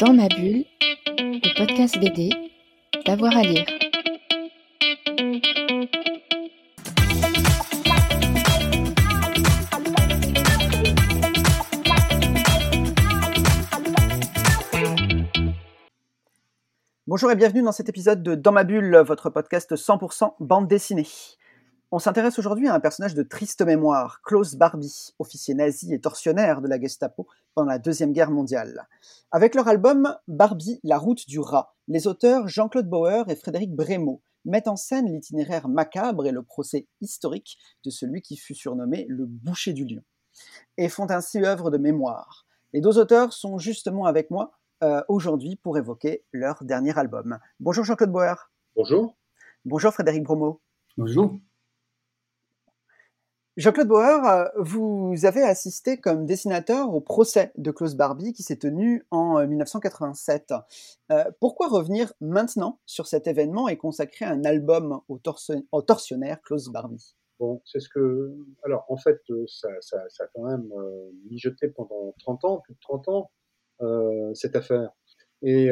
[0.00, 0.64] Dans ma bulle,
[1.18, 2.30] le podcast BD,
[3.04, 3.66] d'avoir à lire.
[17.06, 21.08] Bonjour et bienvenue dans cet épisode de Dans ma bulle, votre podcast 100% bande dessinée.
[21.92, 26.60] On s'intéresse aujourd'hui à un personnage de triste mémoire, Klaus Barbie, officier nazi et tortionnaire
[26.60, 28.86] de la Gestapo pendant la Deuxième Guerre mondiale.
[29.32, 34.22] Avec leur album Barbie, la route du rat, les auteurs Jean-Claude Bauer et Frédéric Brémaud
[34.44, 39.26] mettent en scène l'itinéraire macabre et le procès historique de celui qui fut surnommé le
[39.26, 40.04] boucher du lion,
[40.76, 42.46] et font ainsi œuvre de mémoire.
[42.72, 44.52] Les deux auteurs sont justement avec moi
[44.84, 47.40] euh, aujourd'hui pour évoquer leur dernier album.
[47.58, 48.36] Bonjour Jean-Claude Bauer.
[48.76, 49.16] Bonjour.
[49.64, 50.60] Bonjour Frédéric Bromeau.
[50.96, 51.40] Bonjour.
[53.60, 58.56] Jean-Claude Bauer, euh, vous avez assisté comme dessinateur au procès de Klaus Barbie qui s'est
[58.56, 60.54] tenu en 1987.
[61.12, 67.14] Euh, pourquoi revenir maintenant sur cet événement et consacrer un album au, tortionnaire Klaus Barbie?
[67.38, 68.34] Bon, c'est ce que.
[68.64, 70.72] Alors, en fait, euh, ça, a quand même
[71.30, 73.30] mijoté pendant 30 ans, plus de 30 ans,
[74.32, 74.90] cette affaire.
[75.42, 75.68] Et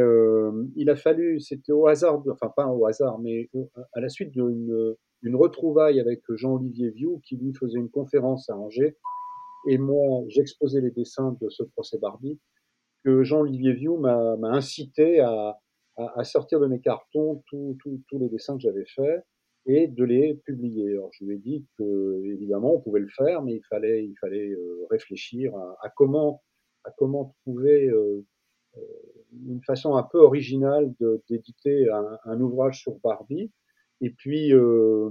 [0.77, 3.49] il a fallu, c'était au hasard, enfin pas au hasard, mais
[3.95, 8.57] à la suite d'une une retrouvaille avec Jean-Olivier Vieux qui lui faisait une conférence à
[8.57, 8.97] Angers.
[9.67, 12.39] Et moi, j'exposais les dessins de ce procès Barbie,
[13.05, 15.59] que Jean-Olivier Vieux m'a incité à,
[15.97, 17.77] à, sortir de mes cartons tous
[18.13, 19.25] les dessins que j'avais faits
[19.67, 20.93] et de les publier.
[20.93, 24.17] Alors, je lui ai dit que, évidemment, on pouvait le faire, mais il fallait, il
[24.19, 26.43] fallait euh, réfléchir à, comment,
[26.85, 28.25] à comment trouver euh,
[28.77, 28.81] euh,
[29.47, 30.95] une façon un peu originale
[31.29, 33.51] d'éditer un, un, ouvrage sur Barbie
[34.01, 35.11] et puis, euh,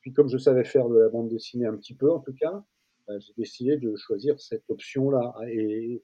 [0.00, 2.64] puis, comme je savais faire de la bande dessinée un petit peu, en tout cas,
[3.08, 5.34] euh, j'ai décidé de choisir cette option-là.
[5.48, 6.02] Et,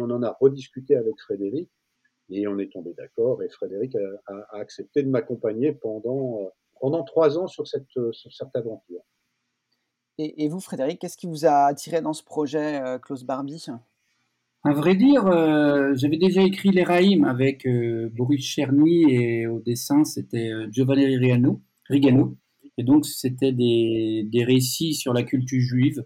[0.00, 1.70] on en a rediscuté avec Frédéric,
[2.30, 3.42] et on est tombé d'accord.
[3.42, 6.48] Et Frédéric a, accepté de m'accompagner pendant, euh,
[6.80, 9.02] pendant trois ans sur cette, sur cette aventure.
[10.20, 13.66] Et, vous, Frédéric, qu'est-ce qui vous a attiré dans ce projet euh, Klaus Barbie?
[14.64, 19.60] À vrai dire, euh, j'avais déjà écrit Les Raïms avec euh, Boris Cherny et au
[19.60, 22.36] dessin, c'était euh, Giovanni Rigano, Rigano.
[22.76, 26.04] Et donc, c'était des, des, récits sur la culture juive.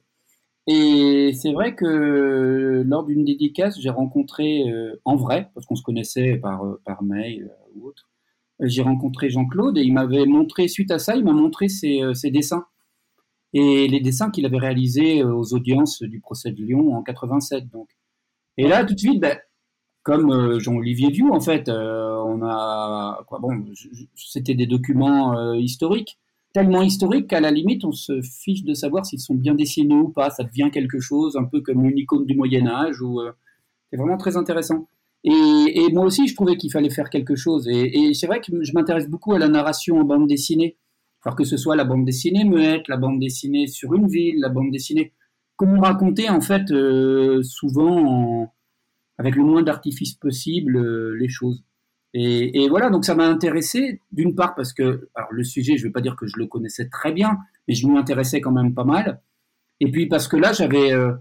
[0.67, 4.63] Et c'est vrai que lors d'une dédicace, j'ai rencontré
[5.05, 8.09] en vrai, parce qu'on se connaissait par, par mail ou autre,
[8.61, 12.31] j'ai rencontré Jean-Claude et il m'avait montré, suite à ça, il m'a montré ses, ses,
[12.31, 12.65] dessins.
[13.53, 17.69] Et les dessins qu'il avait réalisés aux audiences du procès de Lyon en 87.
[17.69, 17.89] Donc,
[18.59, 19.39] et là, tout de suite, ben,
[20.03, 23.65] comme euh, Jean-Olivier Vieux, en fait, euh, on a quoi Bon,
[24.15, 26.19] c'était des documents euh, historiques,
[26.53, 30.09] tellement historiques qu'à la limite, on se fiche de savoir s'ils sont bien dessinés ou
[30.09, 30.31] pas.
[30.31, 32.97] Ça devient quelque chose, un peu comme une icône du Moyen Âge.
[33.91, 34.87] C'est vraiment très intéressant.
[35.25, 37.69] Et, et, moi aussi, je trouvais qu'il fallait faire quelque chose.
[37.69, 40.77] Et, et c'est vrai que je m'intéresse beaucoup à la narration en bande dessinée.
[41.25, 44.49] Alors que ce soit la bande dessinée muette, la bande dessinée sur une ville, la
[44.49, 45.13] bande dessinée
[45.63, 48.53] comment raconter en fait euh, souvent
[49.17, 51.63] avec le moins d'artifice possible euh, les choses.
[52.15, 55.89] Et, voilà, donc ça m'a intéressé d'une part parce que alors le sujet, je ne
[55.89, 58.75] vais pas dire que je le connaissais très bien, mais je m'y intéressais quand même
[58.75, 59.23] pas mal.
[59.79, 61.13] Et puis parce que là, j'avais, euh,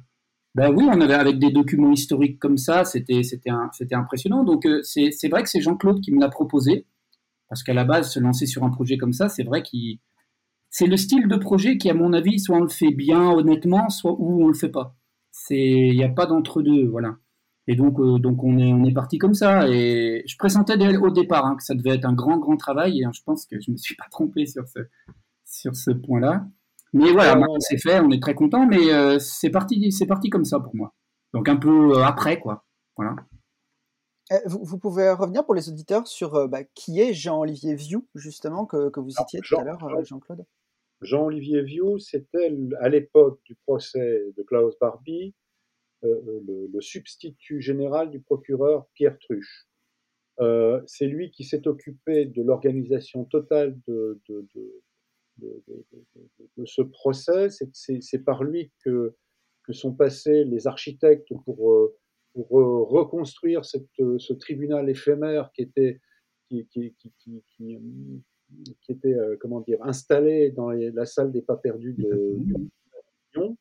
[0.55, 4.43] ben oui, on avait avec des documents historiques comme ça, c'était c'était c'était impressionnant.
[4.43, 6.87] Donc c'est vrai que c'est Jean-Claude qui me l'a proposé
[7.47, 9.99] parce qu'à la base, se lancer sur un projet comme ça, c'est vrai qu'il
[10.71, 13.89] c'est le style de projet qui, à mon avis, soit on le fait bien, honnêtement,
[13.89, 14.95] soit ou on le fait pas.
[15.29, 17.17] C'est, il n'y a pas d'entre deux, voilà.
[17.67, 19.67] Et donc, euh, donc on est, on est parti comme ça.
[19.67, 23.01] Et je pressentais au départ hein, que ça devait être un grand, grand travail.
[23.01, 24.79] Et je pense que je me suis pas trompé sur ce,
[25.45, 26.45] sur ce point-là.
[26.93, 28.65] Mais voilà, c'est fait, on est très content.
[28.65, 30.93] Mais euh, c'est parti, c'est parti comme ça pour moi.
[31.33, 32.65] Donc un peu euh, après, quoi.
[32.95, 33.15] Voilà.
[34.45, 39.01] Vous, pouvez revenir pour les auditeurs sur bah, qui est Jean-Olivier Vieux, justement, que, que
[39.01, 40.45] vous citiez tout à l'heure, Jean-Claude?
[41.01, 45.33] Jean-Olivier Vieux, c'était à l'époque du procès de Klaus Barbie
[46.03, 49.67] euh, euh, le, substitut général du procureur Pierre Truche.
[50.39, 54.19] Euh, c'est lui qui s'est occupé de l'organisation totale de,
[56.65, 57.49] ce procès.
[57.73, 59.15] C'est par lui que,
[59.69, 61.91] sont passés les architectes pour,
[62.35, 65.99] reconstruire ce tribunal éphémère qui était,
[68.81, 72.37] qui était euh, comment dire installé dans la salle des pas perdus de,
[73.33, 73.57] Lyon.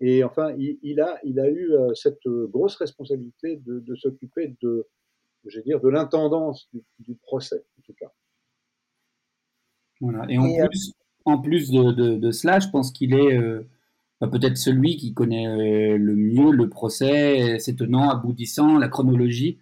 [0.00, 4.86] Et enfin, il, a, il a eu euh, cette grosse responsabilité de, s'occuper de,
[5.44, 6.70] je dire, de l'intendance
[7.00, 8.12] du, procès, en tout cas.
[10.00, 10.24] Voilà.
[10.28, 10.92] Et en euh, plus,
[11.24, 13.40] en plus de, cela, je pense qu'il est
[14.20, 19.58] bah, peut-être celui qui connaît le mieux le procès, ses tenants, aboutissants, la chronologie.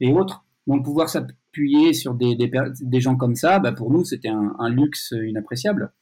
[0.00, 0.46] et autres.
[0.66, 1.08] Donc pouvoir
[1.56, 2.50] s'appuyer sur des, des,
[2.80, 5.92] des, gens comme ça, bah pour nous, c'était un, un, luxe inappréciable.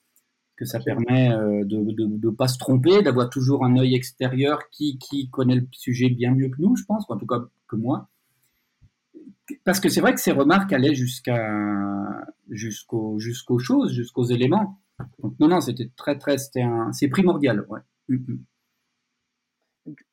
[0.56, 4.98] Que ça permet euh, de ne pas se tromper, d'avoir toujours un œil extérieur qui,
[4.98, 8.08] qui connaît le sujet bien mieux que nous, je pense, en tout cas que moi.
[9.64, 14.80] Parce que c'est vrai que ces remarques allaient jusqu'à jusqu'aux jusqu'aux choses, jusqu'aux éléments.
[15.20, 17.80] Donc non, non, c'était très, très, c'était un, c'est primordial, ouais.
[18.08, 18.38] Mm, mm.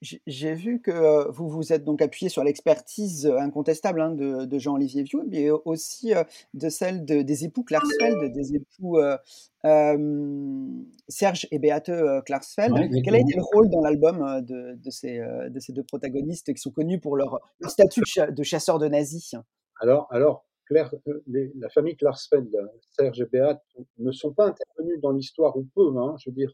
[0.01, 5.03] J'ai vu que vous vous êtes donc appuyé sur l'expertise incontestable hein, de, de Jean-Olivier
[5.03, 6.13] Vieux, mais aussi
[6.53, 9.17] de celle de, des époux Klarsfeld, des époux euh,
[9.65, 10.67] euh,
[11.07, 11.91] Serge et Beate
[12.25, 12.73] Klarsfeld.
[12.73, 16.53] Ouais, Quel a été le rôle dans l'album de, de, ces, de ces deux protagonistes
[16.53, 19.35] qui sont connus pour leur, leur statut de, cha de chasseurs de nazis?
[19.79, 20.93] Alors, alors Claire,
[21.27, 22.49] les, la famille Klarsfeld,
[22.91, 23.61] Serge et Beate,
[23.97, 25.97] ne sont pas intervenus dans l'histoire ou peu.
[25.97, 26.53] Hein, je veux dire,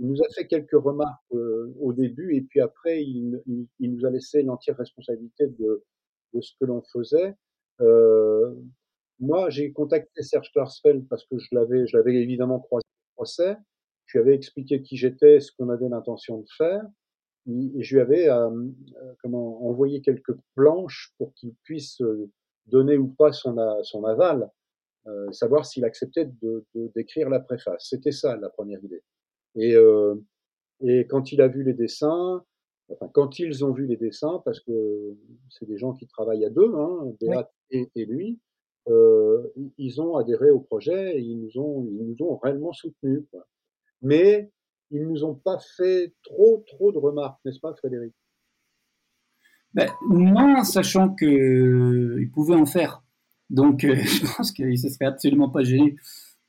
[0.00, 3.40] il nous a fait quelques remarques euh, au début et puis après, il,
[3.80, 5.84] nous a laissé l'entière responsabilité de,
[6.40, 7.34] ce que l'on faisait.
[7.80, 8.54] Euh,
[9.18, 13.56] moi, j'ai contacté Serge Klarsfeld parce que je l'avais, évidemment croisé au procès.
[14.06, 16.84] Je lui avais expliqué qui j'étais, ce qu'on avait l'intention de faire.
[17.48, 18.50] Et je lui avais euh,
[19.24, 22.00] envoyé quelques planches pour qu'il puisse
[22.66, 23.56] donner ou pas son,
[24.04, 24.48] aval,
[25.32, 26.64] savoir s'il acceptait de,
[26.94, 27.88] d'écrire la préface.
[27.88, 29.02] C'était ça la première idée.
[29.54, 30.14] Et, euh,
[30.80, 32.44] et quand il a vu les dessins,
[32.90, 35.16] enfin quand ils ont vu les dessins, parce que
[35.50, 37.78] c'est des gens qui travaillent à deux, hein, Béat oui.
[37.94, 38.38] et, et, lui,
[38.88, 39.42] euh,
[39.76, 43.24] ils ont adhéré au projet et ils nous ont, ils nous ont réellement soutenus.
[43.30, 43.46] Quoi.
[44.02, 44.50] Mais
[44.90, 48.14] ils nous ont pas fait trop, trop de remarques, n'est-ce pas, Frédéric?
[49.74, 53.02] Ben, Non, sachant qu'ils pouvaient en faire.
[53.50, 55.96] Donc, euh, je pense qu'ils ne se seraient absolument pas gênés.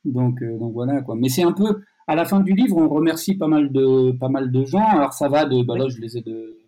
[0.04, 1.14] Donc, euh, donc voilà quoi.
[1.14, 4.28] Mais c'est un peu, à la fin du livre, on remercie pas mal de, pas
[4.28, 4.84] mal de gens.
[4.84, 6.58] Alors ça va de, bah là je les ai de,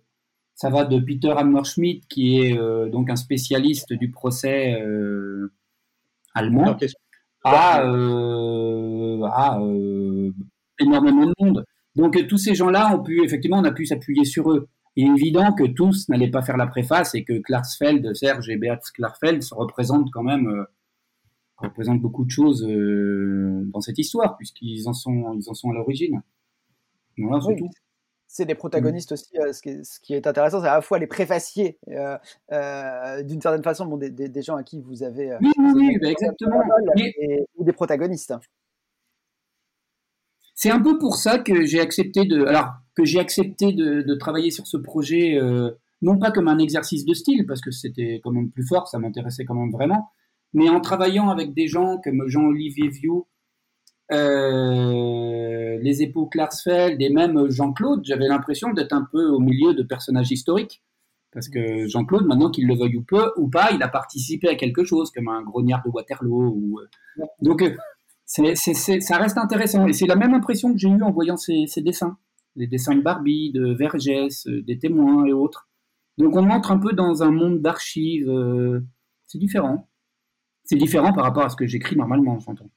[0.54, 5.52] ça va de Peter Hammerschmidt qui est euh, donc un spécialiste du procès euh,
[6.32, 6.76] allemand
[7.42, 9.60] à, euh, à
[10.78, 11.64] énormément de monde.
[11.96, 14.68] Donc tous ces gens-là ont pu effectivement, on a pu s'appuyer sur eux.
[14.94, 18.56] Il est évident que tous n'allaient pas faire la préface et que Klarsfeld, Serge et
[18.56, 20.66] Beat Klarsfeld se représentent quand même
[21.62, 25.74] représente beaucoup de choses euh, dans cette histoire, puisqu'ils en sont, ils en sont à
[25.74, 26.22] l'origine.
[27.18, 27.56] Voilà, c'est oui.
[27.56, 27.70] tout.
[28.34, 29.14] C'est des protagonistes mmh.
[29.14, 29.38] aussi.
[29.38, 32.16] Euh, ce, qui est, ce, qui est, intéressant, c'est à la fois les préfaciers, euh,
[32.50, 35.36] euh, d'une certaine façon, bon, des, des, des, gens à qui vous avez.
[35.42, 36.62] Oui, oui, oui bah exactement.
[36.96, 38.32] Et, et, ou des protagonistes.
[40.54, 44.14] C'est un peu pour ça que j'ai accepté de, alors que j'ai accepté de, de,
[44.14, 45.38] travailler sur ce projet,
[46.00, 48.98] non pas comme un exercice de style, parce que c'était quand même plus fort, ça
[48.98, 50.10] m'intéressait quand même vraiment,
[50.54, 53.22] mais en travaillant avec des gens comme Jean-Olivier Vieux,
[54.12, 59.82] euh, les époux Klarsfeld et même Jean-Claude, j'avais l'impression d'être un peu au milieu de
[59.82, 60.82] personnages historiques.
[61.32, 64.54] Parce que Jean-Claude, maintenant qu'il le veuille ou peu ou pas, il a participé à
[64.54, 66.52] quelque chose, comme un grognard de Waterloo.
[66.54, 66.78] Ou...
[66.78, 67.64] Euh, donc,
[68.26, 69.86] c'est, ça reste intéressant.
[69.86, 72.18] Et c'est la même impression que j'ai eue en voyant ces, ces, dessins.
[72.54, 75.70] Les dessins de Barbie, de Vergès, euh, des témoins et autres.
[76.18, 78.30] Donc, on entre un peu dans un monde d'archives.
[79.26, 79.88] c'est différent
[80.64, 82.70] c'est différent par rapport à ce que j'écris normalement, j'entends.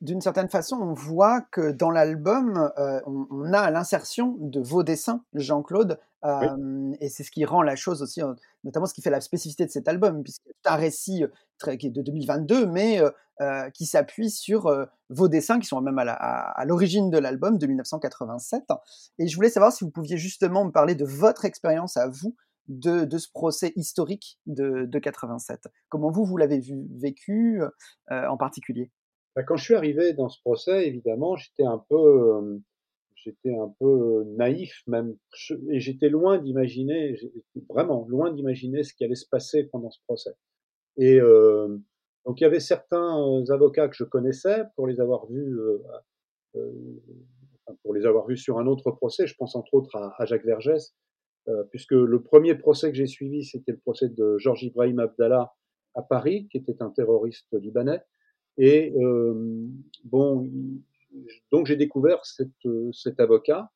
[0.00, 4.82] D'une certaine façon, on voit que dans l'album, euh, on, on, a l'insertion de vos
[4.82, 6.96] dessins, Jean-Claude, euh, oui.
[7.00, 8.32] et c'est ce qui rend la chose aussi, euh,
[8.64, 11.24] notamment ce qui fait la spécificité de cet album, puisque c'est un récit
[11.58, 13.00] très, qui est de 2022, mais
[13.40, 14.72] euh, qui s'appuie sur
[15.10, 18.64] vos dessins, qui sont même à l'origine de l'album de 1987.
[19.18, 22.34] Et je voulais savoir si vous pouviez justement me parler de votre expérience à vous
[22.68, 25.68] de, ce procès historique de, de 87.
[25.88, 26.60] Comment vous, vous l'avez
[26.96, 27.62] vécu
[28.10, 28.90] euh, en particulier?
[29.36, 32.60] Bah, Quand je suis arrivé dans ce procès, évidemment, j'étais un peu,
[33.82, 35.16] euh, naïf même,
[35.70, 37.18] et j'étais loin d'imaginer,
[37.68, 40.34] vraiment loin d'imaginer ce qui allait se passer pendant ce procès.
[40.96, 41.76] Et euh,
[42.24, 45.58] donc il y avait certains avocats que je connaissais pour les avoir vus,
[47.82, 49.26] pour les avoir vus sur un autre procès.
[49.26, 51.03] Je pense entre autres à, Jacques Vergès euh,
[51.70, 55.52] puisque le premier procès que j'ai suivi, c'était le procès de Georges Ibrahim Abdallah
[55.94, 58.00] à Paris, qui était un terroriste libanais.
[58.56, 59.66] Et euh,
[60.04, 60.48] bon,
[61.50, 62.50] donc j'ai découvert cette,
[62.92, 63.70] cet avocat.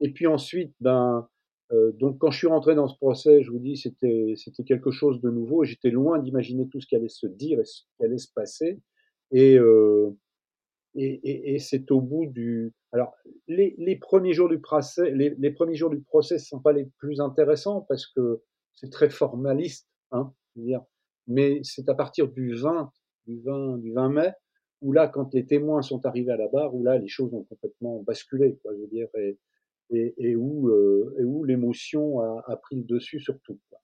[0.00, 1.28] Et puis ensuite, ben,
[1.72, 4.90] euh, donc quand je suis rentré dans ce procès, je vous dis, c'était c'était quelque
[4.90, 5.64] chose de nouveau.
[5.64, 8.80] J'étais loin d'imaginer tout ce qui allait se dire et ce qui allait se passer.
[9.30, 10.10] Et euh,
[11.04, 12.72] et, et, et c'est au bout du.
[12.92, 13.14] Alors,
[13.48, 16.72] les, les, premiers jours du procès, les, les premiers jours du procès ne sont pas
[16.72, 18.42] les plus intéressants parce que
[18.74, 20.82] c'est très formaliste, hein, dire.
[21.26, 22.90] Mais c'est à partir du 20,
[23.26, 24.32] du 20, du 20 mai
[24.82, 27.44] où là, quand les témoins sont arrivés à la barre, où là, les choses ont
[27.44, 29.06] complètement basculé, quoi, je veux dire,
[29.90, 33.60] et, et, où, euh, et où l'émotion a, a, pris le dessus sur tout.
[33.70, 33.78] Quoi.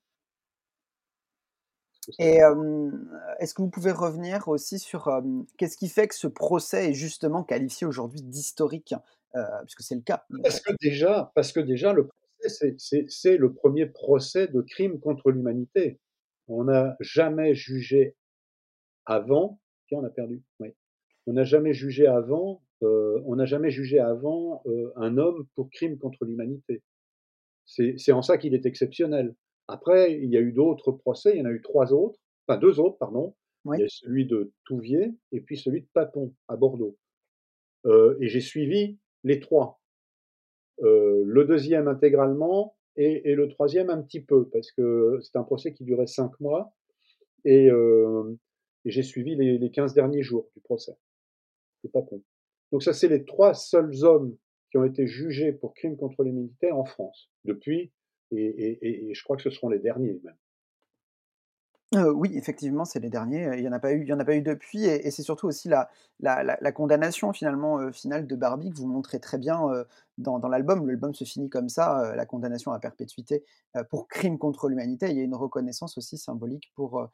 [2.19, 2.91] Et euh,
[3.38, 5.21] est-ce que vous pouvez revenir aussi sur euh,
[5.57, 8.95] qu'est-ce qui fait que ce procès est justement qualifié aujourd'hui d'historique,
[9.35, 10.25] euh, puisque c'est le cas.
[10.43, 15.31] Parce que déjà, parce que déjà le procès, c'est le premier procès de crime contre
[15.31, 15.99] l'humanité.
[16.47, 18.17] On n'a jamais jugé
[19.05, 19.61] avant.
[19.88, 20.75] Qui on a perdu Oui.
[21.27, 22.62] On n'a jamais jugé avant.
[22.81, 24.62] on n'a jamais jugé avant
[24.97, 26.83] un homme pour crime contre l'humanité.
[27.67, 29.35] C'est en ça qu'il est exceptionnel.
[29.69, 32.59] Après, il y a eu d'autres procès, il y en a eu trois autres, enfin
[32.59, 33.35] deux autres, pardon.
[33.67, 36.97] Il y a celui de Touvier et puis celui de Papon à Bordeaux.
[37.85, 39.79] Euh, et j'ai suivi les trois.
[40.83, 45.75] Euh, le deuxième intégralement et, le troisième un petit peu, parce que c'est un procès
[45.75, 46.73] qui durait cinq mois.
[47.45, 48.35] Et, euh,
[48.85, 50.97] j'ai suivi les, les 15 derniers jours du procès
[51.85, 52.23] de Papon.
[52.73, 54.35] Donc ça, c'est les trois seuls hommes
[54.71, 57.93] qui ont été jugés pour crimes contre les militaires en France depuis
[58.30, 60.37] et, je crois que ce seront les derniers même.
[61.94, 63.49] Euh, oui, effectivement, c'est les derniers.
[63.56, 65.23] Il n'y en a pas eu, il y en a pas eu depuis, et, c'est
[65.23, 65.88] surtout aussi la,
[66.20, 69.85] la, condamnation finalement euh, finale de Barbie que vous montrez très bien euh,
[70.18, 70.87] dans, dans l'album.
[70.87, 73.42] L'album se finit comme ça, la condamnation à perpétuité
[73.88, 75.08] pour crime contre l'humanité.
[75.08, 77.08] Il y a une reconnaissance aussi symbolique pour,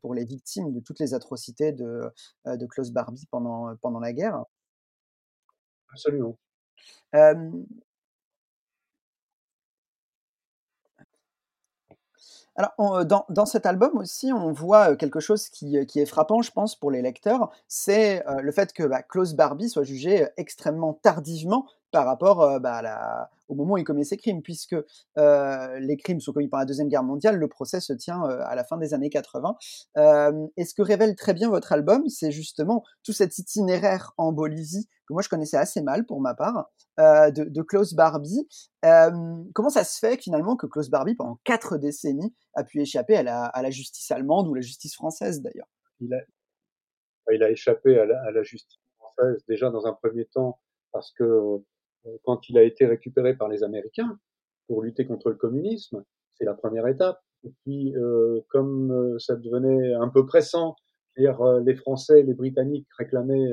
[0.00, 2.02] pour les victimes de toutes les atrocités de,
[2.46, 4.44] de Klaus Barbie pendant, pendant la guerre.
[5.90, 6.38] Absolument.
[12.56, 15.98] Alors, euh, dans, dans, cet album aussi, on voit euh, quelque chose qui, euh, qui
[15.98, 19.82] est frappant, je pense, pour les lecteurs, c'est le fait que bah, Klaus Barbie soit
[19.82, 24.74] jugé extrêmement tardivement par rapport bah, au moment où il commet ses crimes, puisque
[25.16, 28.64] les crimes sont commis pendant la Deuxième Guerre mondiale, le procès se tient à la
[28.64, 29.56] fin des années 80.
[30.56, 34.88] et ce que révèle très bien votre album, c'est justement tout cet itinéraire en Bolivie
[35.06, 38.48] que moi je connaissais assez mal pour ma part, de, Klaus Barbie.
[38.82, 43.22] comment ça se fait finalement que Klaus Barbie, pendant quatre décennies, a pu échapper à
[43.22, 45.68] la, à justice allemande ou la justice française d'ailleurs?
[46.00, 46.12] Il
[47.42, 50.58] a, échappé à la, à la justice française déjà dans un premier temps
[50.92, 51.62] parce que
[52.24, 54.18] quand il a été récupéré par les Américains
[54.66, 56.04] pour lutter contre le communisme.
[56.34, 57.20] C'est la première étape.
[57.44, 60.76] Et puis, euh, comme euh, ça devenait un peu pressant,
[61.16, 63.48] dire les Français, les Britanniques réclamaient,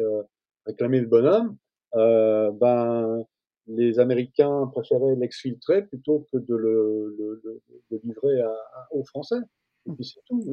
[0.65, 1.58] réclamaient le bonhomme,
[1.93, 3.24] ben
[3.67, 8.51] les Américains préféraient l'exfiltrer plutôt que de le, le, le, livrer à,
[8.89, 9.36] aux Français.
[9.88, 10.43] Et puis c'est tout.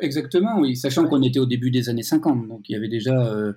[0.00, 0.76] Exactement, oui.
[0.76, 3.52] Sachant qu'on était au début des années 50, donc il y avait déjà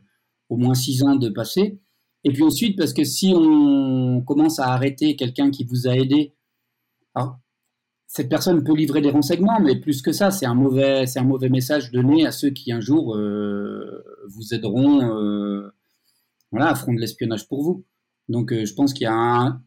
[0.49, 1.79] au moins six ans de passé.
[2.23, 6.33] Et puis ensuite, parce que si on commence à arrêter quelqu'un qui vous a aidé,
[7.15, 7.39] alors,
[8.07, 11.23] cette personne peut livrer des renseignements, mais plus que ça, c'est un mauvais, c'est un
[11.23, 15.69] mauvais message donné à ceux qui un jour euh, vous aideront, euh,
[16.51, 17.85] voilà, à front de l'espionnage pour vous.
[18.27, 19.61] Donc, euh, je pense qu'il y a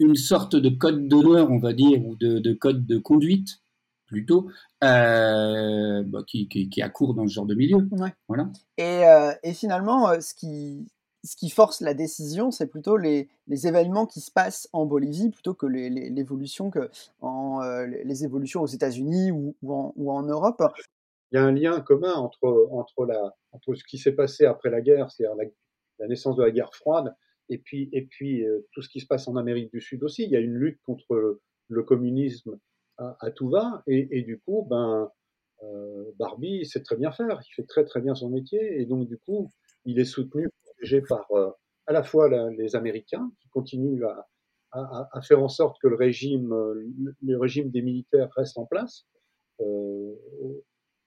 [0.00, 3.61] une sorte de code d'honneur, on va dire, ou de, code de conduite
[4.12, 4.48] plutôt,
[4.80, 7.88] bah, qui, qui, qui, accourt dans ce genre de milieu.
[8.28, 8.50] Voilà.
[8.78, 9.02] Et,
[9.42, 10.86] et finalement, ce qui,
[11.24, 15.30] ce qui force la décision, c'est plutôt les, les, événements qui se passent en Bolivie
[15.30, 16.90] plutôt que l'évolution que
[17.20, 20.62] en, euh, les évolutions aux États-Unis ou, ou, en, ou, en, Europe.
[21.30, 24.70] Il y a un lien commun entre, entre, la, entre ce qui s'est passé après
[24.70, 25.36] la guerre, c'est-à-dire
[25.98, 27.14] la, naissance de la guerre froide,
[27.48, 30.24] et puis, et puis euh, tout ce qui se passe en Amérique du Sud aussi.
[30.24, 32.58] Il y a une lutte contre le communisme
[32.98, 35.10] à, tout va, et, du coup, ben,
[35.62, 39.08] euh, Barbie sait très bien faire, il fait très très bien son métier, et donc
[39.08, 39.50] du coup,
[39.84, 40.48] il est soutenu
[41.08, 41.50] par euh,
[41.86, 44.28] à la fois les Américains qui continuent à,
[45.12, 46.52] à, faire en sorte que le régime,
[47.22, 49.06] le régime des militaires reste en place.
[49.60, 50.14] Euh,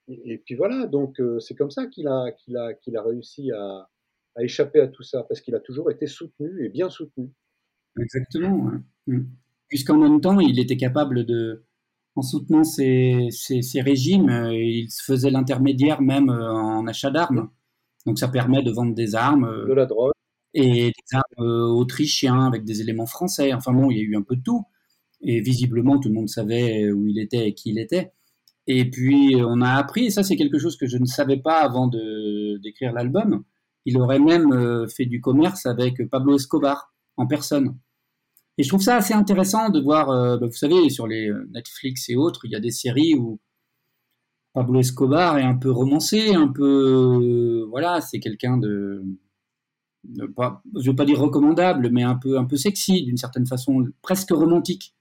[0.08, 3.88] et, puis voilà, donc c'est comme ça qu'il a, a, a réussi à,
[4.36, 7.30] à, échapper à tout ça, parce qu'il a toujours été soutenu et bien soutenu.
[8.00, 8.70] Exactement.
[9.06, 9.22] Mm.
[9.68, 11.64] Puisqu'en même temps, il était capable de,
[12.16, 17.50] en soutenant ces, ces, régimes, il se faisait l'intermédiaire même en achat d'armes.
[18.06, 19.44] Donc ça permet de vendre des armes.
[19.44, 20.12] Euh, de la drogue.
[20.54, 23.52] Et des armes euh, autrichiens avec des éléments français.
[23.52, 24.64] Enfin bon, il y a eu un peu de tout.
[25.20, 28.12] Et visiblement, tout le monde savait où il était et qui il était.
[28.66, 31.60] Et puis, on a appris, et ça c'est quelque chose que je ne savais pas
[31.60, 33.44] avant d'écrire l'album,
[33.84, 37.78] il aurait même euh, fait du commerce avec Pablo Escobar en personne.
[38.58, 42.16] Et je trouve ça assez intéressant de voir, bah, vous savez, sur les Netflix et
[42.16, 43.38] autres, il y a des séries où
[44.54, 49.04] Pablo Escobar est un peu romancé, un peu, voilà, c'est quelqu'un de,
[50.34, 53.84] pas, je veux pas dire recommandable, mais un peu, un peu sexy d'une certaine façon,
[54.02, 54.94] presque romantique.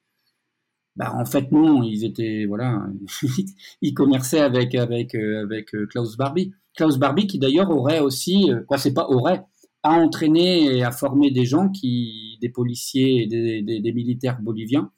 [0.95, 2.85] Bah, en fait non, ils étaient, voilà,
[3.81, 6.53] ils commerçaient avec avec euh, avec euh, Klaus Barbie.
[6.75, 9.43] Klaus Barbie qui d'ailleurs aurait aussi, euh, quoi, c'est pas aurait,
[9.85, 14.91] a entraîné et a formé des gens qui, des policiers et des, des militaires boliviens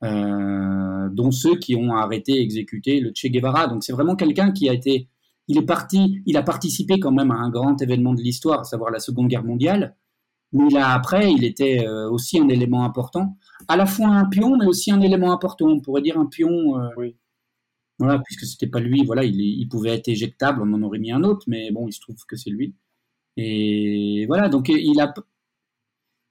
[0.00, 3.66] dont ceux qui ont arrêté, exécuté le Che Guevara.
[3.66, 5.08] Donc c'est vraiment quelqu'un qui a été,
[5.48, 8.64] il est parti, il a participé quand même à un grand événement de l'histoire, à
[8.64, 9.96] savoir la Seconde Guerre mondiale.
[10.52, 13.36] Mais là après, il était aussi un élément important,
[13.66, 15.66] à la fois un pion, mais aussi un élément important.
[15.66, 16.74] On pourrait dire un pion.
[16.96, 17.16] oui.
[17.98, 21.12] Voilà, puisque c'était pas lui, voilà, il, il, pouvait être éjectable, on en aurait mis
[21.12, 22.74] un autre, mais bon, il se trouve que c'est lui.
[23.36, 25.12] Et voilà, donc il a,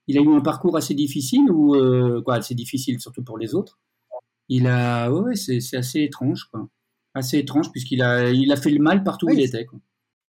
[0.08, 3.56] il a eu un parcours assez difficile, ou euh, quoi, assez difficile surtout pour les
[3.56, 3.80] autres.
[4.50, 6.68] Il a, ouais, c'est assez étrange, quoi.
[7.14, 9.80] Assez étrange, puisqu'il a, il a fait le mal partout où il était, quoi.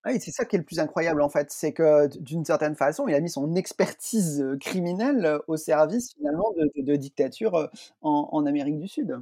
[0.07, 3.09] Oui, c'est ça qui est le plus incroyable en fait, c'est que d'une certaine façon,
[3.09, 7.69] il a mis son expertise euh, criminelle euh, au service finalement de, de, dictature
[8.03, 9.21] en, en Amérique du Sud.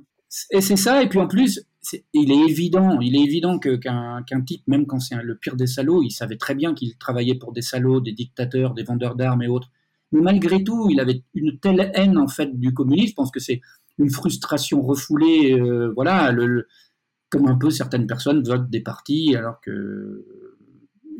[0.50, 1.64] Et c'est ça, et puis en plus,
[2.12, 6.02] il est évident, il est évident qu'un type, même quand c'est le pire des salauds,
[6.02, 9.48] il savait très bien qu'il travaillait pour des salauds, des dictateurs, des vendeurs d'armes et
[9.48, 9.70] autres.
[10.12, 13.10] Mais malgré tout, il avait une telle haine en fait du communisme.
[13.10, 13.60] Je pense que c'est
[13.98, 16.34] une frustration refoulée, euh, voilà,
[17.30, 20.24] comme un peu certaines personnes votent des partis alors que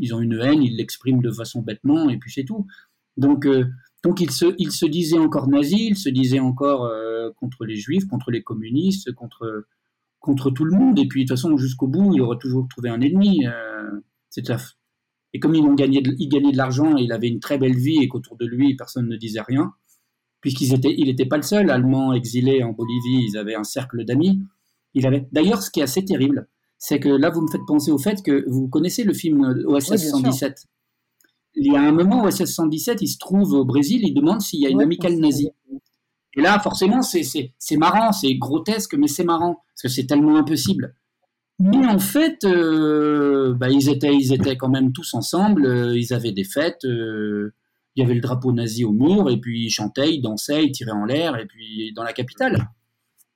[0.01, 2.67] ils ont une haine, ils l'expriment de façon bêtement et puis c'est tout.
[3.17, 3.67] Donc euh,
[4.05, 7.77] donc il se, il se disait encore nazi, il se disait encore euh, contre les
[7.77, 9.67] juifs, contre les communistes, contre,
[10.21, 10.99] contre tout le monde.
[10.99, 13.47] Et puis de toute façon, jusqu'au bout, il aurait toujours trouvé un ennemi.
[13.47, 13.91] Euh,
[14.29, 14.45] c'est
[15.33, 17.99] et comme il, gagné de, il gagnait de l'argent, il avait une très belle vie
[18.03, 19.73] et qu'autour de lui, personne ne disait rien,
[20.43, 24.05] puisqu'il n'était il était pas le seul, allemand exilé en Bolivie, ils avaient un cercle
[24.05, 24.43] d'amis.
[24.93, 26.47] Il avait D'ailleurs, ce qui est assez terrible,
[26.79, 30.11] c'est que là, vous me faites penser au fait que vous connaissez le film OSS
[30.11, 30.67] 117
[31.57, 34.41] il y a un moment où SS 117, il se trouve au Brésil, il demande
[34.41, 35.51] s'il y a une amicale nazie.
[36.37, 40.95] Et là, forcément, c'est marrant, c'est grotesque, mais c'est marrant, parce que c'est tellement impossible.
[41.61, 46.13] Mais en fait, euh, bah, ils, étaient, ils étaient quand même tous ensemble, euh, ils
[46.13, 47.55] avaient des fêtes, euh,
[47.95, 50.73] il y avait le drapeau nazi au mur, et puis ils chantaient, ils dansaient, ils
[50.73, 52.69] tiraient en l'air, et puis dans la capitale.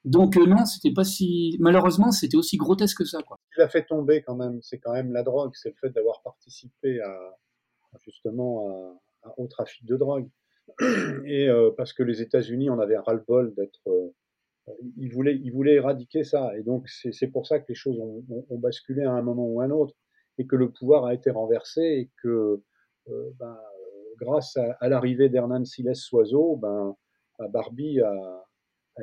[0.05, 1.57] Donc non, c'était pas si...
[1.61, 3.23] Malheureusement, c'était aussi grotesque que ça.
[3.23, 3.37] Quoi.
[3.51, 5.91] Ce qui l'a fait tomber quand même, c'est quand même la drogue, c'est le fait
[5.91, 7.15] d'avoir participé à,
[8.01, 8.99] justement
[9.37, 10.29] au trafic de drogue.
[11.25, 13.81] Et euh, parce que les États-Unis en avaient ras-le-bol d'être.
[13.87, 14.11] Euh,
[14.97, 16.57] ils, voulaient, ils voulaient éradiquer ça.
[16.59, 19.65] Et donc, c'est pour ça que les choses ont, basculé à un moment ou à
[19.65, 19.95] un autre.
[20.37, 21.81] Et que le pouvoir a été renversé.
[21.81, 22.63] Et que,
[23.09, 23.59] euh, ben,
[24.19, 26.95] grâce à, l'arrivée d'Hernan Siles Soiseau, ben,
[27.51, 28.45] Barbie a,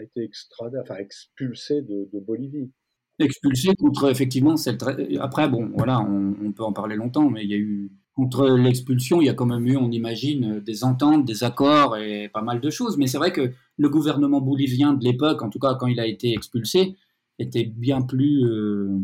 [0.01, 2.69] été extradé, enfin, expulsé de, Bolivie
[3.17, 4.83] expulsé contre effectivement cette.
[5.21, 9.21] Après, bon, voilà, on, peut en parler longtemps, mais il y a eu contre l'expulsion,
[9.21, 12.61] il y a quand même eu, on imagine, des ententes, des accords et pas mal
[12.61, 12.97] de choses.
[12.97, 16.07] Mais c'est vrai que le gouvernement bolivien de l'époque, en tout cas quand il a
[16.07, 16.95] été expulsé,
[17.39, 19.01] était bien plus euh,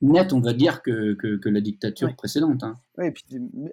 [0.00, 2.64] net, on va dire, que, que, la dictature précédente.
[2.64, 2.74] Hein.
[2.98, 3.24] Oui, et puis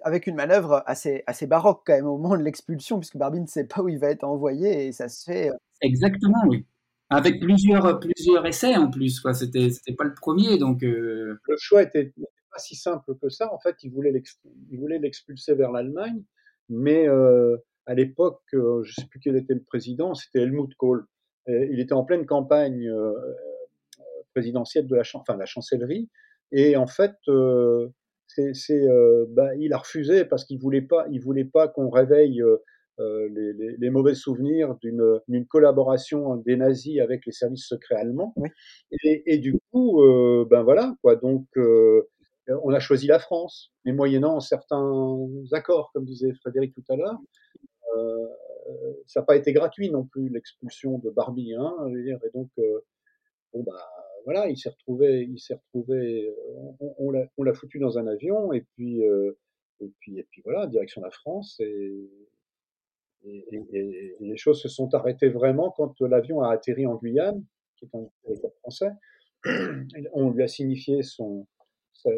[0.02, 3.46] avec une manœuvre assez, assez baroque quand même au moment de l'expulsion, puisque Barbie ne
[3.46, 5.50] sait pas où il va être envoyé et ça se fait.
[5.50, 6.64] Euh, Exactement, oui.
[7.10, 9.34] Avec plusieurs, plusieurs essais en plus, quoi.
[9.34, 10.84] C'était, c'était pas le premier, donc.
[10.84, 12.14] Euh, le choix était
[12.52, 13.52] pas si simple que ça.
[13.52, 16.22] En fait, il voulait l'expulser vers l'Allemagne,
[16.68, 20.74] mais euh, à l'époque, euh, je ne sais plus quel était le président, c'était Helmut
[20.76, 21.06] Kohl.
[21.48, 23.12] il était en pleine campagne euh,
[24.34, 26.08] présidentielle de la, enfin, la chancellerie,
[26.52, 31.88] et en fait, bah, il a refusé parce qu'il voulait pas, il voulait pas qu'on
[31.88, 32.42] réveille
[32.98, 38.34] les, les, les, mauvais souvenirs d'une collaboration des nazis avec les services secrets allemands.
[39.02, 40.02] Et, et, du coup,
[40.50, 41.16] ben voilà, quoi.
[41.16, 41.46] Donc,
[42.48, 47.18] on a choisi la France, mais moyennant certains accords, comme disait Frédéric tout à l'heure.
[47.96, 48.26] Euh,
[49.06, 52.30] ça n'a pas été gratuit non plus l'expulsion de Barbie, hein, je veux dire, et
[52.34, 52.80] donc euh,
[53.52, 53.86] bon bah
[54.24, 56.32] voilà, il s'est retrouvé, il s'est retrouvé,
[56.80, 61.02] on, on l'a foutu dans un avion et puis et puis et puis voilà, direction
[61.02, 62.08] la France et,
[63.24, 67.44] et, les choses se sont arrêtées vraiment quand l'avion a atterri en Guyane,
[67.76, 68.90] qui est un territoire français.
[70.12, 71.46] On lui a signifié son,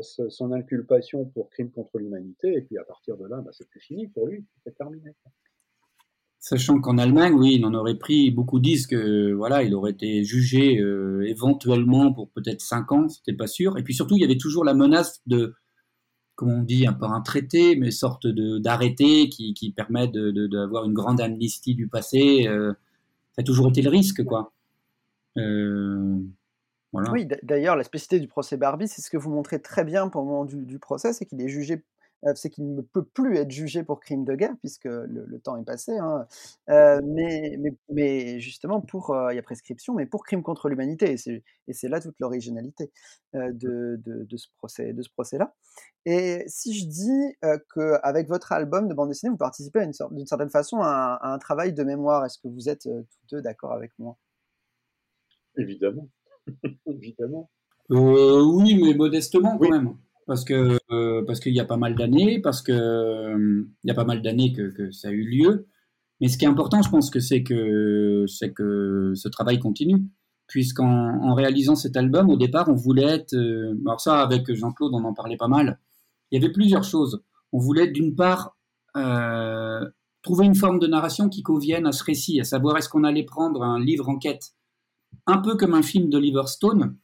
[0.02, 4.08] son inculpation pour crime contre l'humanité, et puis à partir de là, bah, c'était fini
[4.08, 5.14] pour lui, c'était terminé.
[6.38, 10.24] Sachant qu'en Allemagne, oui, il en aurait pris, beaucoup disent que voilà, il aurait été
[10.24, 13.78] jugé euh, éventuellement pour peut-être 5 ans, c'était pas sûr.
[13.78, 15.54] Et puis surtout, il y avait toujours la menace de,
[16.34, 20.88] comme on dit, un peu un traité, mais sorte d'arrêté qui, qui permet d'avoir de,
[20.88, 22.46] une grande amnistie du passé.
[22.46, 22.74] Euh,
[23.32, 24.52] ça a toujours été le risque, quoi.
[25.38, 26.18] Euh,
[27.10, 30.44] oui, d'ailleurs, la spécificité du procès Barbie, c'est ce que vous montrez très bien pendant
[30.44, 31.82] moment du, procès, c'est qu'il est jugé,
[32.24, 35.56] euh, c'est qu'il ne peut plus être jugé pour crime de guerre puisque le, temps
[35.56, 35.96] est passé.
[35.98, 36.26] Hein.
[36.70, 41.16] Euh, mais, mais, justement, pour euh, il y a prescription, mais pour crime contre l'humanité,
[41.66, 42.90] et c'est là toute l'originalité
[43.34, 45.54] de, de, ce procès, de ce procès-là.
[46.06, 47.36] Et si je dis
[47.74, 51.82] qu'avec votre album de bande dessinée, vous participez d'une certaine façon à un, travail de
[51.82, 54.16] mémoire, est-ce que vous êtes tous deux d'accord avec moi?
[55.56, 56.08] Évidemment.
[56.86, 57.50] Évidemment.
[57.90, 59.94] Euh, oui, mais modestement quand même.
[60.26, 63.90] Parce que euh, parce qu'il y a pas mal d'années, parce que euh, il y
[63.90, 65.66] a pas mal d'années que, que, ça a eu lieu.
[66.20, 70.02] Mais ce qui est important, je pense que c'est que c'est que ce travail continue,
[70.46, 73.36] puisqu'en en réalisant cet album, au départ, on voulait être.
[73.84, 75.78] alors ça, avec Jean-Claude, on en parlait pas mal.
[76.30, 77.22] Il y avait plusieurs choses.
[77.52, 78.56] On voulait d'une part
[80.22, 83.24] trouver une forme de narration qui convienne à ce récit, à savoir est-ce qu'on allait
[83.24, 84.54] prendre un livre enquête,
[85.26, 86.96] un peu comme un film d'Oliver Stone,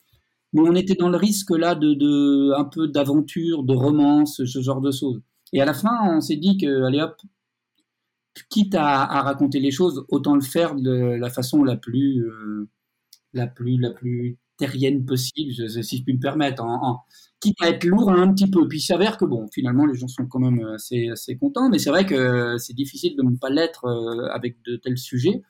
[0.53, 4.61] mais on était dans le risque là de, de un peu d'aventure, de romance, ce
[4.61, 5.21] genre de choses.
[5.53, 7.17] Et à la fin, on s'est dit que, allez hop,
[8.49, 12.69] quitte à, raconter les choses, autant le faire de la façon la plus, euh,
[13.33, 17.01] la plus, la plus terrienne possible, si je puis me permettre, en,
[17.41, 18.69] quitte à être lourd un petit peu.
[18.69, 21.79] Puis il s'avère que bon, finalement, les gens sont quand même assez, assez contents, mais
[21.79, 25.43] c'est vrai que c'est difficile de ne pas l'être euh, avec de tels sujets.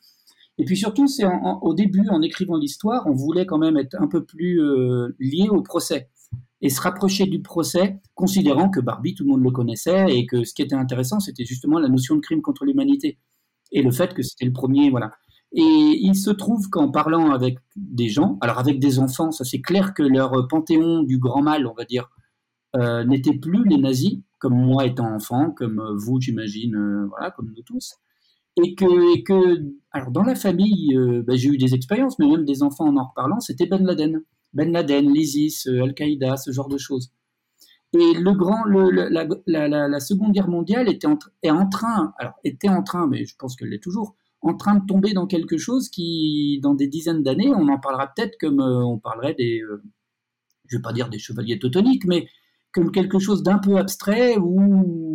[0.60, 1.24] Et puis surtout, c'est
[1.62, 5.48] au début, en écrivant l'histoire, on voulait quand même être un peu plus euh, lié
[5.48, 6.10] au procès
[6.60, 10.44] et se rapprocher du procès, considérant que Barbie, tout le monde le connaissait et que
[10.44, 13.18] ce qui était intéressant, c'était justement la notion de crime contre l'humanité
[13.72, 15.12] et le fait que c'était le premier, voilà.
[15.52, 19.62] Et il se trouve qu'en parlant avec des gens, alors avec des enfants, ça c'est
[19.62, 22.10] clair que leur panthéon du grand mal, on va dire,
[22.76, 27.50] euh, n'était plus les nazis, comme moi étant enfant, comme vous, j'imagine, euh, voilà, comme
[27.56, 27.94] nous tous
[28.62, 28.74] et
[29.22, 32.86] que, alors dans la famille, euh, bah, j'ai eu des expériences, mais même des enfants
[32.86, 34.22] en en reparlant, c'était Ben Laden.
[34.52, 37.12] Ben Laden, l'ISIS, euh, Al-Qaïda, ce genre de choses.
[37.92, 41.16] Et le grand, la, Seconde Guerre mondiale était en,
[41.68, 45.12] train, alors était en train, mais je pense qu'elle l'est toujours, en train de tomber
[45.12, 48.98] dans quelque chose qui, dans des dizaines d'années, on en parlera peut-être comme euh, on
[48.98, 49.60] parlerait des,
[50.66, 52.28] je vais pas dire des chevaliers teutoniques, mais
[52.72, 55.09] comme quelque chose d'un peu abstrait ou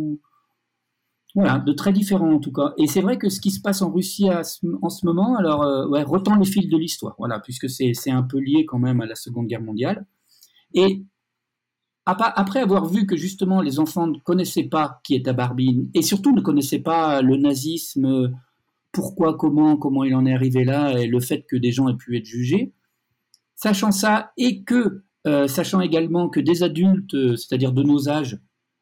[1.36, 2.72] voilà, de très différents en tout cas.
[2.78, 5.86] Et c'est vrai que ce qui se passe en Russie en ce moment, alors, euh,
[5.86, 9.06] ouais, retend le fil de l'histoire, voilà, puisque c'est un peu lié quand même à
[9.06, 10.06] la Seconde Guerre mondiale.
[10.72, 11.04] Et
[12.06, 16.34] après avoir vu que justement les enfants ne connaissaient pas qui était Barbie, et surtout
[16.34, 18.32] ne connaissaient pas le nazisme,
[18.90, 21.96] pourquoi, comment, comment il en est arrivé là, et le fait que des gens aient
[21.96, 22.72] pu être jugés,
[23.56, 28.38] sachant ça, et que, euh, sachant également que des adultes, euh, c'est-à-dire de nos âges,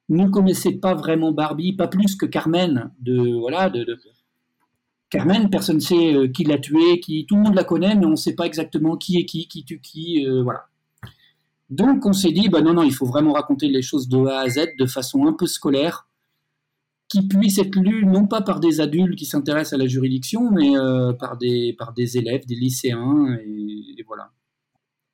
[0.08, 2.90] ne connaissait pas vraiment Barbie, pas plus que Carmen.
[3.00, 3.98] De, voilà, de,
[5.10, 8.04] Carmen, personne ne sait euh, qui l'a tué, qui, tout le monde la connaît, mais
[8.04, 10.66] on ne sait pas exactement qui est qui, qui tue qui, euh, voilà.
[11.70, 14.40] Donc on s'est dit, bah non, non, il faut vraiment raconter les choses de A
[14.40, 16.08] à Z de façon un peu scolaire,
[17.08, 20.76] qui puisse être lue non pas par des adultes qui s'intéressent à la juridiction, mais
[20.76, 24.32] euh, par, des, par des élèves, des lycéens, et, voilà.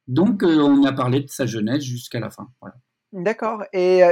[0.08, 2.48] Donc on a parlé de sa jeunesse jusqu'à la fin.
[2.60, 2.76] Voilà.
[3.12, 3.64] D'accord.
[3.72, 4.02] Et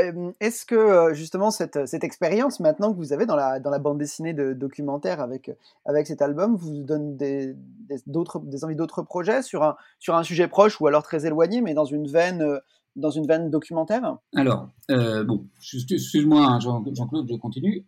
[0.40, 3.98] est-ce que justement cette, cette expérience maintenant que vous avez dans la, dans la bande
[3.98, 5.50] dessinée de documentaire avec,
[5.84, 7.54] avec cet album vous donne des,
[7.88, 11.60] des, des envies d'autres projets sur un, sur un sujet proche ou alors très éloigné,
[11.60, 12.44] mais dans une veine,
[12.96, 14.16] dans une veine documentaire?
[14.34, 15.46] Alors, bon,
[15.92, 17.84] excuse-moi hein, Jean-Claude, je continue.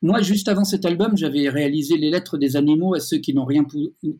[0.00, 3.44] Moi, juste avant cet album, j'avais réalisé les lettres des animaux à ceux qui n'ont
[3.44, 3.64] rien,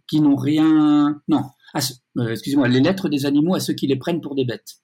[0.08, 1.42] qui n'ont rien, non,
[1.76, 4.80] euh, excusez-moi, les lettres des animaux à ceux qui les prennent pour des bêtes.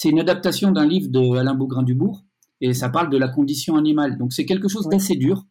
[0.00, 2.22] C'est une adaptation d'un livre de Alain Bougrain-Dubourg
[2.60, 4.16] et ça parle de la condition animale.
[4.16, 5.44] Donc c'est quelque chose d'assez dur.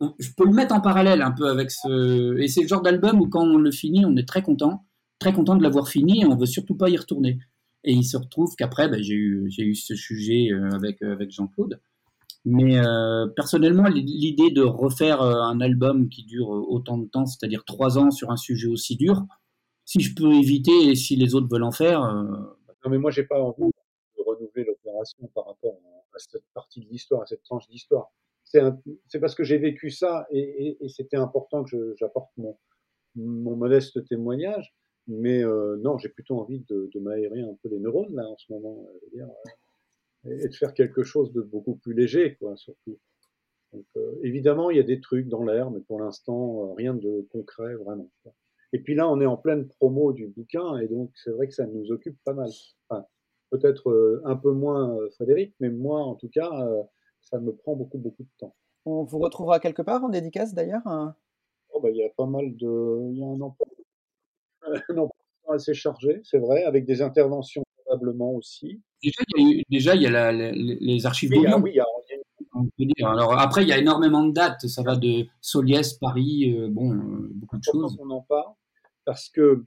[0.00, 2.36] Je peux le mettre en parallèle un peu avec ce.
[2.40, 4.86] Et c'est le genre d'album où quand on le finit, on est très content,
[5.20, 7.38] très content de l'avoir fini et on veut surtout pas y retourner.
[7.84, 11.12] Et il se retrouve qu'après, ben, j'ai eu, j'ai eu ce sujet euh, avec, euh,
[11.12, 11.80] avec Jean-Claude.
[12.44, 17.98] Mais euh, personnellement, l'idée de refaire un album qui dure autant de temps, c'est-à-dire trois
[17.98, 19.24] ans sur un sujet aussi dur,
[19.84, 22.02] si je peux éviter et si les autres veulent en faire,
[22.84, 25.78] non, mais moi, j'ai pas envie de renouveler l'opération par rapport
[26.14, 28.12] à cette partie de l'histoire, à cette tranche d'histoire.
[28.44, 32.56] C'est parce que j'ai vécu ça et, c'était important que j'apporte mon,
[33.16, 34.74] mon, modeste témoignage.
[35.06, 38.50] Mais euh, non, j'ai plutôt envie de, m'aérer un peu les neurones là en ce
[38.52, 38.86] moment,
[39.18, 39.22] euh,
[40.26, 42.98] euh, et de faire quelque chose de beaucoup plus léger, quoi, surtout.
[44.22, 48.08] Évidemment, il y a des trucs dans l'air, mais pour l'instant, rien de concret, vraiment.
[48.74, 51.54] Et puis là, on est en pleine promo du bouquin, et donc c'est vrai que
[51.54, 52.50] ça nous occupe pas mal.
[52.88, 53.06] Enfin,
[53.50, 56.82] peut-être euh, un peu moins euh, Frédéric, mais moi, en tout cas, euh,
[57.20, 58.52] ça me prend beaucoup, beaucoup de temps.
[58.84, 61.14] On vous retrouvera quelque part en dédicace d'ailleurs hein?
[61.72, 63.10] Oh, bah, Il y a pas mal de.
[63.12, 63.66] Il y a un emploi,
[64.88, 68.82] un emploi assez chargé, c'est vrai, avec des interventions probablement aussi.
[69.00, 71.70] Déjà, il y a, déjà, il y a la, les, les, archives oui, ah, oui,
[72.78, 73.08] il y a.
[73.08, 74.66] Alors après, il y a énormément de dates.
[74.66, 77.96] Ça va de Soliès, Paris, euh, bon, euh, beaucoup de choses.
[78.00, 78.52] On en parle?
[79.04, 79.64] Parce que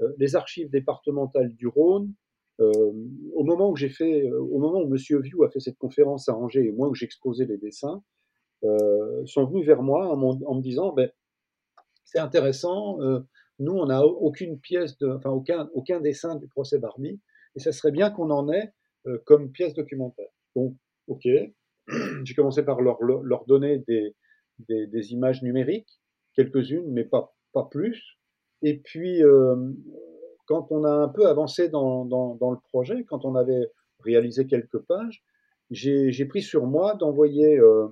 [0.00, 2.12] euh, les archives départementales du Rhône,
[2.60, 2.92] euh,
[3.34, 6.36] au moment où j'ai fait, au moment où Monsieur View a fait cette conférence à
[6.36, 8.02] Angers et moi où j'exposais les dessins,
[8.62, 11.10] euh, sont venus vers moi en, me disant, ben,
[12.04, 12.98] c'est intéressant,
[13.58, 17.20] nous, on n'a aucune pièce, de, enfin aucun, dessin du procès Barbie,
[17.54, 18.72] et ça serait bien qu'on en ait
[19.06, 20.30] euh, comme pièce documentaire.
[20.56, 21.26] Donc, ok,
[22.24, 22.98] j'ai commencé par leur,
[23.46, 26.00] donner des, images numériques,
[26.34, 28.18] quelques-unes, mais pas plus.
[28.62, 29.56] Et puis, euh,
[30.46, 35.24] quand on a un peu avancé dans, le projet, quand on avait réalisé quelques pages,
[35.70, 37.88] j'ai pris sur moi d'envoyer euh,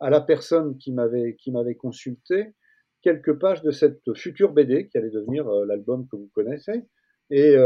[0.00, 2.54] à la personne qui m'avait consulté
[3.02, 6.84] quelques pages de cette future BD qui allait devenir euh, l'album que vous connaissez.
[7.30, 7.56] Et,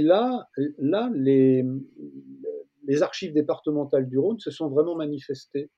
[0.00, 0.46] là,
[1.14, 1.64] les,
[3.02, 5.70] archives départementales du Rhône se sont vraiment manifestées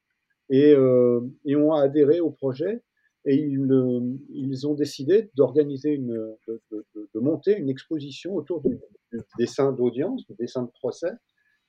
[0.50, 2.82] et ont adhéré au projet.
[3.24, 8.60] Et ils, euh, ils ont décidé d'organiser une, de, de, de, monter une exposition autour
[8.62, 8.80] du,
[9.12, 11.12] du dessin d'audience, du dessin de procès,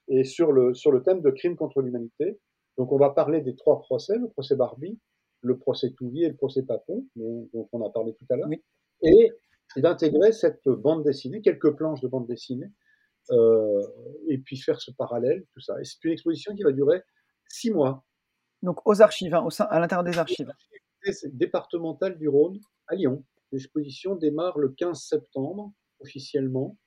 [0.08, 2.40] et sur le, sur le thème de crime contre l'humanité.
[2.78, 5.00] Donc on va parler des trois procès, le procès Barbie,
[5.42, 8.50] le procès Touvier et le procès Papon, dont, dont on a parlé tout à l'heure,
[8.50, 8.64] oui.
[9.04, 9.32] et
[9.78, 12.72] d'intégrer cette bande dessinée, quelques planches de bande dessinée,
[13.32, 13.82] euh,
[14.28, 15.80] et puis faire ce parallèle, tout ça.
[15.80, 17.02] Et c'est une exposition qui va durer
[17.48, 18.04] six mois.
[18.62, 20.52] Donc aux archives, hein, au sein, à l'intérieur des archives.
[21.34, 23.24] Départementales du Rhône, à Lyon.
[23.52, 26.78] L'exposition démarre le 15 septembre, officiellement,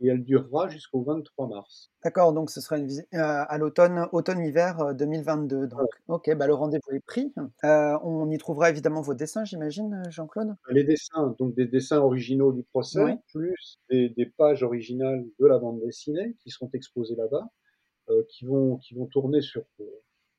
[0.00, 1.90] et elle durera jusqu'au 23 mars.
[2.02, 5.68] D'accord, donc ce sera une visite euh, à l'automne, automne-hiver 2022.
[5.68, 5.86] Donc, ouais.
[6.08, 7.32] ok, bah, le rendez-vous est pris.
[7.64, 10.54] Euh, on y trouvera évidemment vos dessins, j'imagine, Jean-Claude?
[10.70, 13.12] Les dessins, donc des dessins originaux du procès, oui.
[13.32, 17.48] plus des, des, pages originales de la bande dessinée qui seront exposées là-bas,
[18.10, 19.62] euh, qui, vont, qui vont tourner sur,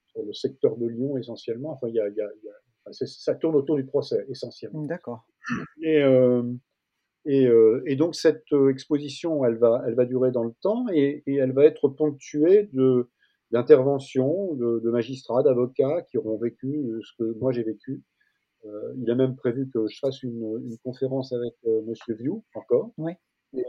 [0.07, 1.71] sur, le secteur de Lyon essentiellement.
[1.71, 4.83] Enfin, y a, y a, y a, enfin, ça tourne autour du procès essentiellement.
[4.83, 5.27] D'accord.
[5.81, 6.03] Et
[7.25, 10.85] et, euh, et, donc cette euh, exposition, elle va, elle va durer dans le temps
[10.93, 13.09] et, et elle va être ponctuée de
[13.51, 18.03] d'interventions de, de, magistrats, d'avocats qui auront vécu euh, ce que moi j'ai vécu.
[18.65, 22.43] Euh, il a même prévu que je fasse une, une conférence avec euh, Monsieur View
[22.53, 22.91] encore.
[22.97, 23.13] Oui.
[23.53, 23.63] Et,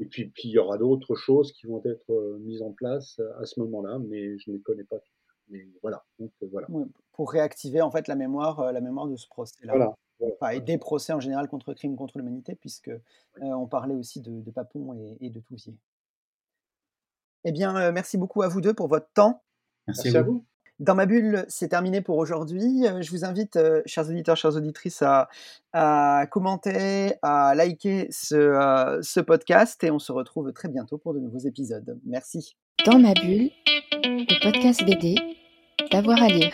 [0.00, 3.46] et puis, puis il y aura d'autres choses qui vont être mises en place à
[3.46, 5.17] ce moment-là, mais je ne les connais pas toutes.
[5.50, 6.04] Mais voilà.
[6.18, 6.66] Donc voilà.
[6.70, 9.72] Oui, pour réactiver en fait la mémoire, la mémoire de ce procès-là.
[9.74, 9.94] Voilà.
[10.20, 13.00] Enfin, et des procès en général contre crimes contre l'humanité, puisque euh,
[13.40, 15.76] on parlait aussi de, de Papon et, et, de Touvier.
[17.44, 19.42] Eh bien, euh, merci beaucoup à vous deux pour votre temps.
[19.86, 20.44] Merci, merci à vous.
[20.80, 22.84] Dans ma bulle, c'est terminé pour aujourd'hui.
[23.00, 25.28] Je vous invite, euh, chers auditeurs, chères auditrices, à,
[25.72, 31.14] à commenter, à liker ce, euh, ce, podcast et on se retrouve très bientôt pour
[31.14, 31.98] de nouveaux épisodes.
[32.06, 32.56] Merci.
[32.86, 33.50] Dans ma bulle,
[33.92, 35.16] le podcast BD,
[35.90, 36.52] D'avoir à lire.